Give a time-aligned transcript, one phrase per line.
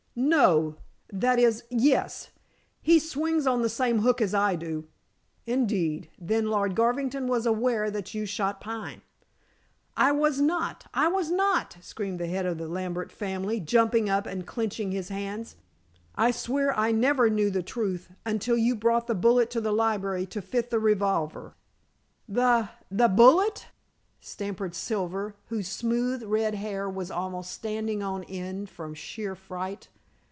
[0.13, 0.75] "No
[1.09, 2.31] that is yes.
[2.81, 4.89] He swings on the same hook as I do."
[5.45, 6.09] "Indeed.
[6.19, 9.03] Then Lord Garvington was aware that you shot Pine?"
[9.95, 10.85] "I was not!
[10.93, 15.07] I was not!" screamed the head of the Lambert family, jumping up and clenching his
[15.07, 15.55] hands.
[16.13, 20.25] "I swear I never knew the truth until you brought the bullet to the library
[20.27, 21.55] to fit the revolver."
[22.27, 23.67] "The the bullet!"
[24.19, 29.87] stammered Silver, whose smooth red hair was almost standing on end from sheer fright.